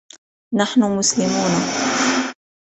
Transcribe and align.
نحن 0.53 0.81
مسلمون. 0.97 1.61